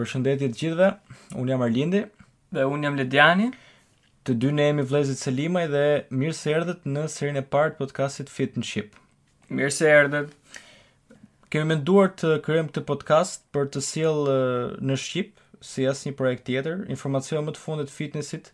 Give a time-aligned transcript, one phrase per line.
[0.00, 0.86] Për shëndetje të gjithve,
[1.40, 1.98] unë jam Arlindi
[2.56, 3.48] Dhe unë jam Lediani
[4.24, 5.82] Të dy ne jemi vlezit Selimaj dhe
[6.22, 8.96] mirë se erdhët në serin e partë podcastit Fit në Shqip
[9.58, 10.32] Mirë se erdhët
[11.52, 16.46] Kemi menduar të kërëm këtë podcast për të siel në Shqip Si asë një projekt
[16.48, 18.46] tjetër, informacion më të fundit fitnessit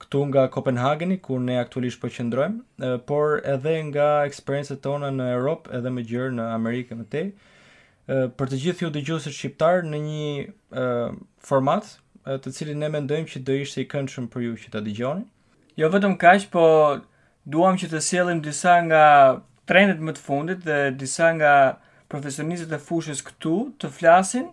[0.00, 5.74] këtu nga Kopenhageni, ku ne aktualisht po qëndrojmë, por edhe nga eksperiencët tona në Europë
[5.76, 7.26] edhe më gjërë në Amerike më tej,
[8.08, 10.82] për të gjithë ju dëgjuesit shqiptar në një
[11.50, 11.86] format
[12.44, 15.24] të cilin ne mendojmë që do ishte i këndshëm për ju që ta dëgjoni.
[15.80, 16.64] Jo vetëm kaq, po
[17.50, 19.04] duam që të sjellim disa nga
[19.70, 21.52] trendet më të fundit dhe disa nga
[22.12, 24.50] profesionistët e fushës këtu të flasin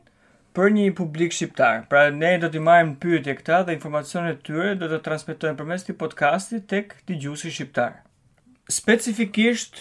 [0.55, 1.83] për një publik shqiptar.
[1.91, 5.99] Pra ne do t'i marrim pyetje këta dhe informacionet tyre do të transmetojmë përmes këtij
[6.03, 8.03] podcasti tek dëgjuesi shqiptar
[8.71, 9.75] specifikisht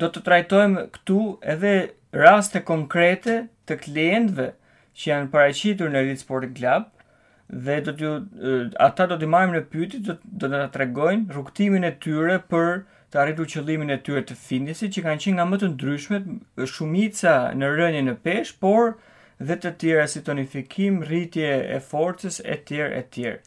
[0.00, 1.20] do të trajtojmë këtu
[1.54, 1.72] edhe
[2.24, 3.36] raste konkrete
[3.68, 4.48] të klientëve
[4.98, 6.88] që janë paraqitur në Elite Sport Club
[7.66, 8.12] dhe do t'ju
[8.80, 12.80] ata do të marrin në pyetje do, do të na tregojnë rrugtimin e tyre për
[13.12, 16.28] të arritur qëllimin e tyre të fitnessit që kanë qenë nga më të ndryshmet
[16.74, 18.94] shumica në rënje në peshë por
[19.42, 23.40] dhe të tjera si tonifikim, rritje e forcës e tjerë e tjerë.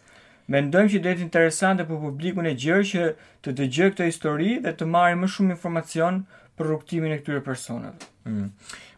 [0.54, 3.06] Mendojmë që dhejtë interesant interesante për publikun e gjerë që
[3.46, 6.20] të dëgjojë këtë histori dhe të marrë më shumë informacion
[6.56, 8.10] për rrugtimin e këtyre personave.
[8.30, 8.52] Mm.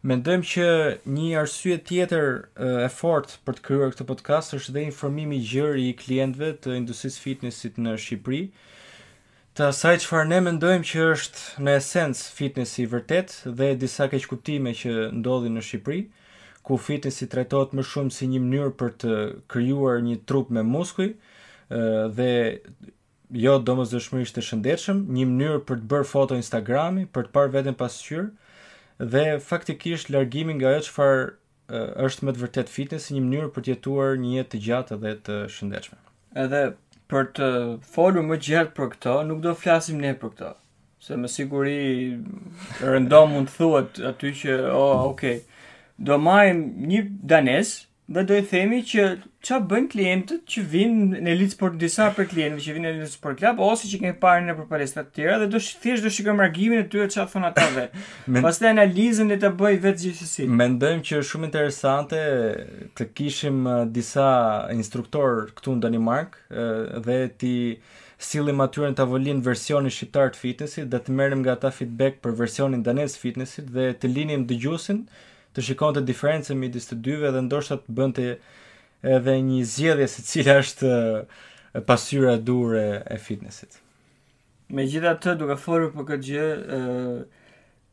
[0.08, 0.68] Mendojmë që
[1.14, 2.28] një arsye tjetër
[2.68, 6.76] e fortë për të krijuar këtë podcast është dhe informimi i gjerë i klientëve të
[6.82, 8.42] industrisë fitnessit në Shqipëri.
[9.58, 14.28] Të asaj çfarë ne mendojmë që është në esencë fitnessi i vërtet dhe disa keq
[14.36, 16.04] kuptime që ndodhin në Shqipëri,
[16.68, 19.16] ku fitnessi trajtohet më shumë si një mënyrë për të
[19.54, 21.10] krijuar një trup me muskuj,
[21.70, 22.30] dhe
[23.36, 27.78] jo domosdoshmërisht të shëndetshëm, një mënyrë për të bërë foto Instagrami, për të parë veten
[27.82, 28.28] qyrë,
[29.14, 33.64] dhe faktikisht largimi nga ajo çfarë është më të vërtet fitness si një mënyrë për
[33.68, 35.98] të jetuar një jetë të gjatë dhe të shëndetshme.
[36.44, 36.62] Edhe
[37.12, 37.50] për të
[37.92, 40.54] folur më gjatë për këto, nuk do flasim ne për këto.
[41.04, 41.78] Se me siguri
[42.84, 45.44] rëndom mund të thuhet aty që, oh, okay.
[45.98, 47.04] Do marrim një
[47.34, 47.76] danes
[48.10, 49.06] Dhe do i themi që
[49.44, 53.12] çfarë bën klientët që vinë në Elite Sport disa për klientëve që vinë në Elite
[53.14, 56.46] Sport Club ose që kanë parë në përpalestra të tjera dhe do thjesht do shikojmë
[56.46, 58.06] argimin e tyre çfarë thonë ata vetë.
[58.38, 58.46] Men...
[58.48, 60.48] Pastaj analizën e ta bëj vetë gjithsesi.
[60.64, 62.24] Mendojmë që është shumë interesante
[63.02, 64.30] të kishim uh, disa
[64.78, 67.54] instruktor këtu në Danimark uh, dhe ti
[68.30, 72.40] sillim matyrën ta volin versionin shqiptar të fitnessit dhe të merrem nga ata feedback për
[72.40, 75.10] versionin danes fitnessit dhe të linim dëgjuesin
[75.58, 78.28] të shikon të diferencë mi disë të dyve dhe ndoshtë të bënd të
[79.16, 80.92] edhe një zjedhje se cilë është
[81.90, 83.80] pasyra dure e fitnessit.
[84.74, 86.48] Me gjitha të duke forë për këtë gjë,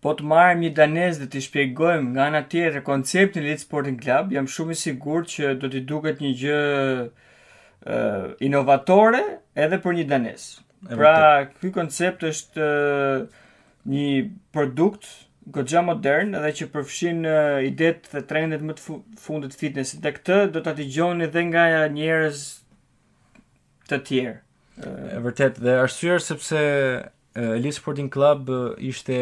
[0.04, 4.34] po të marrë një danes dhe të shpjegojmë nga nga tjetër konceptin Lead Sporting Club,
[4.36, 9.24] jam shumë i sigur që do t'i duket një gjë inovatore
[9.64, 10.50] edhe për një danes.
[10.84, 11.16] Pra,
[11.48, 13.20] këj koncept është e,
[13.88, 14.08] një
[14.52, 15.06] produkt
[15.46, 19.94] gogja modern dhe që përfshin uh, idet dhe trendet më të fundit fundit fitness.
[20.00, 22.42] Dhe këtë do të t'i gjoni dhe nga njerës
[23.90, 24.36] të tjerë.
[24.80, 29.18] Uh, e vërtet, dhe arsyer sepse uh, Elite Sporting Club uh, ishte,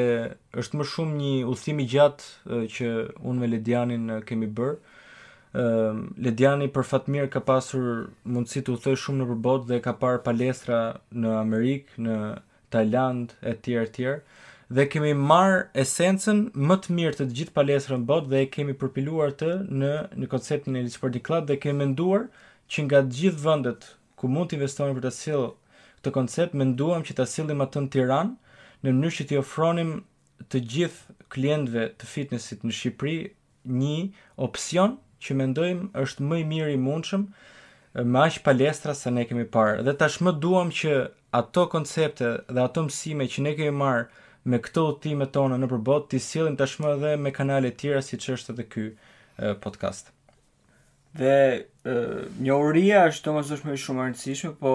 [0.62, 4.78] është më shumë një ullëthimi gjatë uh, që unë me Ledianin uh, kemi bërë.
[5.52, 10.22] Uh, Lediani për fatmir ka pasur mundësi të uthej shumë në përbot dhe ka parë
[10.24, 10.78] palestra
[11.12, 12.14] në Amerikë, në
[12.72, 14.22] Tajland, e tjerë, e tjerë
[14.72, 16.38] dhe kemi marr esencën
[16.68, 19.50] më të mirë të gjithë palestrën në botë dhe e kemi përpiluar të
[19.80, 19.90] në
[20.20, 22.22] në konceptin e Sporty Club dhe kemi menduar
[22.72, 23.84] që nga të gjithë vendet
[24.16, 25.44] ku mund të investojmë për të sill
[25.98, 28.32] këtë koncept, menduam që ta sillim atë në Tiranë
[28.86, 29.92] në mënyrë që t'i ofronim
[30.50, 33.18] të gjithë klientëve të fitnessit në Shqipëri
[33.82, 34.00] një
[34.48, 37.28] opsion që mendojmë është më i miri i mundshëm
[38.08, 39.84] me aq palestra sa ne kemi parë.
[39.84, 40.96] Dhe tashmë duam që
[41.38, 44.08] ato koncepte dhe ato mësime që ne kemi marrë
[44.44, 48.26] me këto udhëtime tona nëpër botë, ti sillim tashmë edhe me kanale të tjera siç
[48.36, 48.86] është edhe ky
[49.62, 50.10] podcast.
[51.16, 51.36] Dhe
[52.42, 54.72] njohuria është domosdoshmë shumë e rëndësishme, po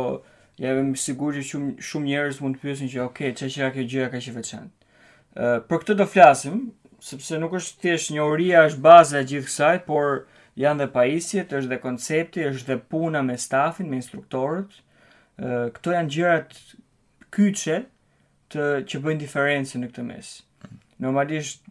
[0.62, 3.74] jam i sigurt që shumë shumë njerëz mund të pyesin që ok, çfarë që ka
[3.76, 4.96] kjo gjë ka qenë veçantë.
[5.36, 6.62] Ë për këtë do flasim,
[7.06, 10.24] sepse nuk është thjesht njohuria është baza e gjithë kësaj, por
[10.58, 14.80] janë dhe pajisjet, është dhe koncepti, është dhe puna me stafin, me instruktorët.
[15.76, 16.54] këto janë gjërat
[17.36, 17.76] kyçe
[18.54, 20.30] të që bëjnë diferencën në këtë mes.
[21.04, 21.68] Normalisht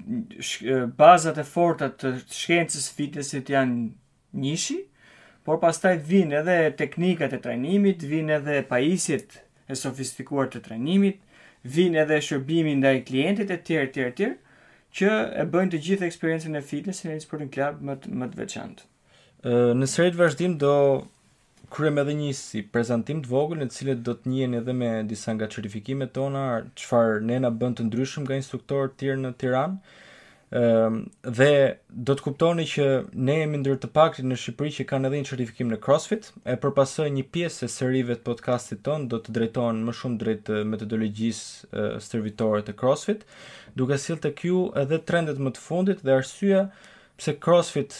[1.01, 3.89] bazat e forta të shkencës fitnessit janë
[4.39, 4.77] njëshi,
[5.47, 9.41] por pastaj vijnë edhe teknikat e trajnimit, vijnë edhe pajisjet
[9.71, 11.21] e sofistikuar të trajnimit,
[11.67, 14.57] vijnë edhe shërbimi ndaj klientit e tjerë, tjerë, tjerë,
[14.97, 15.11] që
[15.43, 18.87] e bëjnë të gjithë eksperiencën e fitnessit në sportin klub më të, më të veçantë.
[19.77, 20.73] Në sërit vazhdim do
[21.73, 25.33] kryem edhe një si prezentim të vogël në cilët do të njihen edhe me disa
[25.35, 26.43] nga certifikimet tona,
[26.79, 29.95] çfarë ne na bën të ndryshëm nga instruktorët të tjerë në Tiranë.
[30.57, 30.99] Ëm ehm,
[31.37, 31.49] dhe
[32.07, 32.85] do të kuptoni që
[33.29, 36.55] ne jemi ndër të paktën në Shqipëri që kanë edhe një certifikim në CrossFit, e
[36.63, 41.75] përpasoj një pjesë e serive të podcastit ton do të drejtohen më shumë drejt metodologjisë
[42.07, 43.27] stërvitore të CrossFit,
[43.75, 46.63] duke sill të kju edhe trendet më të fundit dhe arsyeja
[47.19, 47.99] pse CrossFit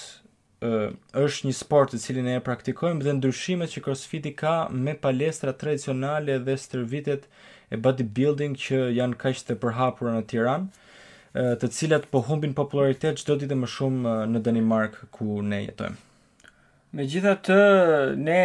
[0.69, 4.55] është një sport i cili ne e praktikojmë dhe ndryshimet që CrossFit i ka
[4.87, 7.27] me palestra tradicionale dhe stërvitet
[7.77, 10.69] e bodybuilding që janë kaq të përhapura në Tiranë,
[11.63, 16.01] të cilat po humbin popularitet çdo ditë më shumë në Danimark ku ne jetojmë.
[16.97, 17.57] Megjithatë,
[18.27, 18.39] ne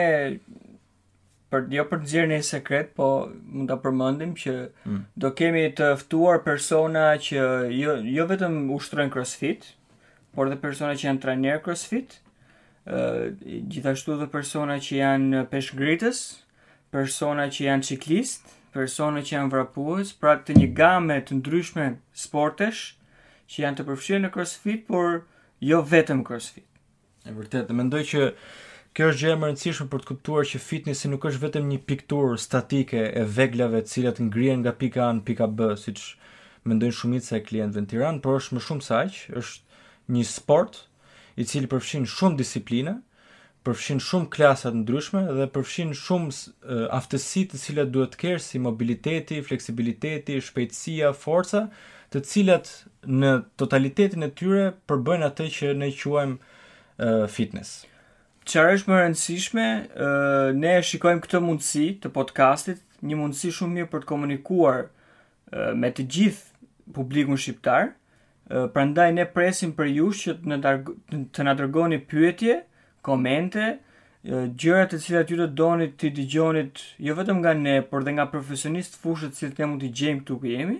[1.51, 3.07] për jo për të dhënë një sekret, po
[3.43, 4.55] mund ta përmendim që
[4.87, 4.99] mm.
[5.23, 7.45] do kemi të ftuar persona që
[7.79, 9.69] jo jo vetëm ushtrojnë CrossFit,
[10.35, 12.17] por dhe persona që janë trajner crossfit,
[12.87, 13.27] uh,
[13.71, 16.21] gjithashtu dhe persona që janë peshgritës,
[16.93, 21.87] persona që janë qiklist, persona që janë vrapuës, pra të një gamë të ndryshme
[22.25, 22.85] sportesh
[23.51, 25.25] që janë të përfshirë në crossfit, por
[25.67, 26.65] jo vetëm crossfit.
[27.27, 28.21] E vërtet, dhe mendoj që
[28.95, 31.81] kjo është gjë e më rëndësishme për të kuptuar që fitnesi nuk është vetëm një
[31.87, 36.07] pikturë statike e veglave të cilat ngrihen nga pika A në pika B, siç
[36.67, 39.70] mendojnë shumica e klientëve në Tiranë, por është më shumë se aq, është
[40.09, 40.85] Një sport,
[41.37, 42.95] i cili përfshin shumë disiplina,
[43.65, 48.61] përfshin shumë klasa të ndryshme dhe përfshin shumë aftësi të cilat duhet të kesh si
[48.61, 51.67] mobiliteti, fleksibiliteti, shpejtësia, forca,
[52.11, 52.71] të cilat
[53.07, 57.75] në totalitetin e tyre përbëjnë atë që ne quajmë fitness.
[58.51, 59.65] Çare është më rëndësishme,
[60.61, 64.83] ne shikojmë këtë mundësi të podcastit, një mundësi shumë mirë për të komunikuar
[65.77, 67.91] me të gjithë publikun shqiptar
[68.73, 70.71] prandaj ne presim për ju që të
[71.35, 72.57] të na dërgoni pyetje,
[73.07, 73.67] komente,
[74.25, 76.65] gjëra të cilat ju do të doni të dëgjoni
[77.07, 80.39] jo vetëm nga ne, por dhe nga profesionistë fushës cilët ne mund të gjejmë këtu
[80.41, 80.79] ku jemi.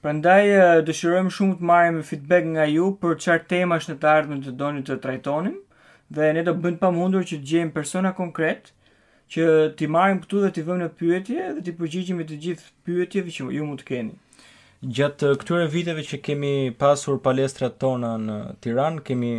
[0.00, 0.42] Prandaj
[0.86, 4.86] dëshirojmë shumë të marrim feedback nga ju për çfarë temash në të ardhmen të doni
[4.86, 5.58] të trajtonim
[6.14, 8.70] dhe ne do bëjmë pamundur që të gjejmë persona konkret
[9.34, 9.44] që
[9.76, 13.50] ti marrim këtu dhe ti vëmë në pyetje dhe ti përgjigjemi të gjithë pyetjeve që
[13.58, 14.16] ju mund të keni
[14.80, 16.50] gjatë këtyre viteve që kemi
[16.80, 19.32] pasur palestrat tona në Tiranë, kemi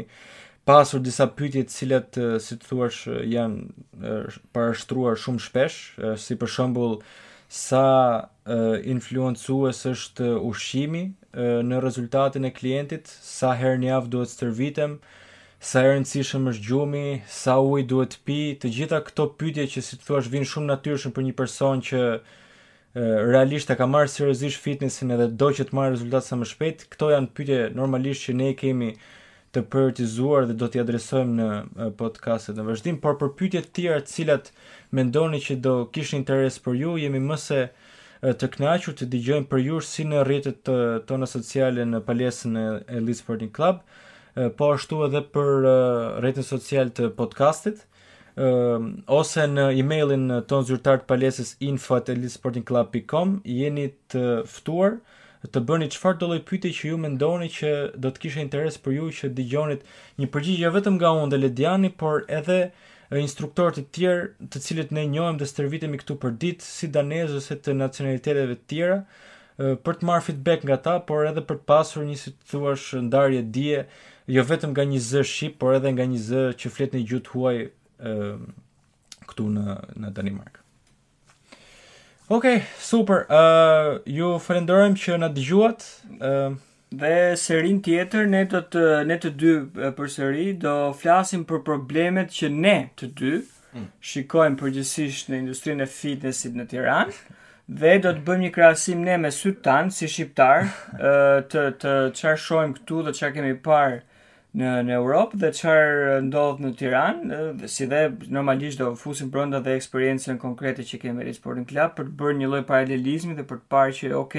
[0.70, 4.12] pasur disa pyetje të cilat si të thuash janë
[4.54, 5.80] parashtruar shumë shpesh,
[6.22, 7.00] si për shembull
[7.52, 7.84] sa
[8.86, 11.04] influencues është ushqimi
[11.72, 14.96] në rezultatin e klientit, sa herë në javë duhet të stërvitem
[15.62, 19.98] sa e rëndësishëm është gjumi, sa ujë duhet pi, të gjitha këto pyetje që si
[20.00, 22.02] të thuash vijnë shumë natyrshëm për një person që
[22.94, 26.82] realisht e ka marrë seriozisht fitnessin edhe do që të marrë rezultat sa më shpejt.
[26.92, 28.90] Këto janë pyetje normalisht që ne kemi
[29.56, 34.12] të prioritizuar dhe do t'i adresojmë në podcastet në vazhdim, por për pyetjet tjera të
[34.16, 34.52] cilat
[34.96, 37.62] mendoni që do kishin interes për ju, jemi më se
[38.22, 40.70] të kënaqur të dëgjojmë për ju si në rrjetet
[41.10, 42.66] tona sociale në palesën e
[43.00, 43.80] Elite Sporting Club,
[44.60, 45.52] po ashtu edhe për
[46.22, 47.88] rrjetin social të podcastit
[48.36, 55.00] uh, ose në emailin ton zyrtar të palesës info@sportingclub.com jeni të ftuar
[55.52, 58.94] të bëni çfarë do lloj pyetje që ju mendoni që do të kishte interes për
[59.00, 59.80] ju që dëgjoni
[60.22, 62.60] një përgjigje vetëm nga unë dhe Lediani, por edhe
[63.12, 67.58] instruktorët e tjerë të cilët ne njohim dhe stërvitemi këtu për ditë, si danezë ose
[67.58, 69.00] të nacionaliteteve të tjera,
[69.58, 72.94] për të marrë feedback nga ta, por edhe për të pasur një si të thuash
[73.10, 73.82] ndarje dije,
[74.32, 77.28] jo vetëm nga një zë shqip, por edhe nga një zë që flet në gjuhën
[77.34, 77.58] huaj
[78.02, 78.46] Ehm,
[79.30, 80.58] këtu në në Danimark.
[82.34, 82.46] Ok,
[82.82, 83.26] super.
[83.30, 85.88] Ë ehm, uh, ju falenderojmë që na dëgjuat.
[86.18, 86.70] Ë ehm, uh,
[87.02, 89.52] dhe serin tjetër ne do të ne të dy
[89.96, 93.86] përsëri do flasim për problemet që ne të dy mm.
[94.12, 97.16] shikojmë përgjithsisht në industrinë e fitnessit në Tiranë
[97.80, 100.68] dhe do të bëjmë një krahasim ne me sytan si shqiptar
[101.56, 104.02] të të çfarë shohim këtu dhe çfarë kemi parë
[104.58, 107.38] në në Europë dhe çfarë ndodh në Tiranë,
[107.72, 108.02] si dhe
[108.36, 112.40] normalisht do fusim brenda dhe eksperiencën konkrete që kemi me Sporting Club për të bërë
[112.42, 114.36] një lloj paralelizmi dhe për të parë që ok,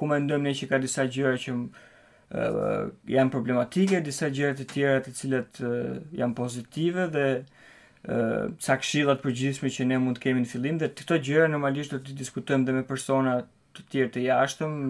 [0.00, 5.02] ku mendojmë ne që ka disa gjëra që uh, janë problematike, disa gjëra të tjera
[5.04, 10.46] të cilat uh, janë pozitive dhe uh, sa këshillat përgjithshme që ne mund të kemi
[10.46, 13.42] në fillim dhe këto gjëra normalisht do të diskutojmë dhe me persona
[13.76, 14.80] të tjerë të jashtëm,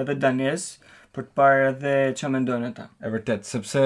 [0.00, 0.76] edhe danes
[1.18, 2.84] për të parë edhe që mendojnë e ta.
[3.02, 3.82] E vërtet, sepse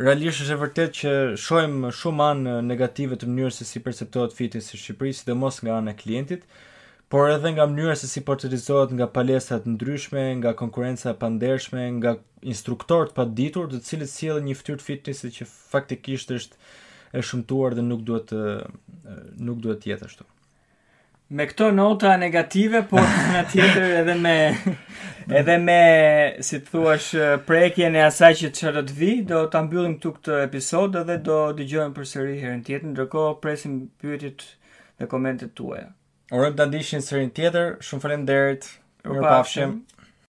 [0.00, 4.72] realisht është e vërtet që shojmë shumë anë negative të mënyrës se si perceptohet fitness
[4.72, 6.46] si Shqipëri, si dhe mos nga anë e klientit,
[7.12, 12.16] por edhe nga mënyra se si portretizohet nga palesat ndryshme, nga konkurenca e pandershme, nga
[12.54, 16.72] instruktorët pa ditur, të cilët sjellin një fytyrë fitnessi që faktikisht është
[17.16, 18.32] e shumtuar dhe nuk duhet
[19.46, 20.32] nuk duhet të jetë ashtu
[21.28, 23.02] me këto nota negative, por
[23.34, 24.36] në tjetër edhe me
[25.34, 25.78] edhe me
[26.46, 27.08] si të thuash
[27.48, 31.40] prekjen e asaj që çfarë të vi, do ta mbyllim këtu këtë episod dhe do
[31.58, 34.44] dëgjojmë përsëri herën tjetër, ndërkohë presim pyetjet
[35.02, 35.88] dhe komentet tuaja.
[36.30, 38.70] Urojmë ta ndiqni sërin tjetër, shumë faleminderit.
[39.06, 39.06] Mirupafshim.
[39.68, 39.95] Mirupafshim.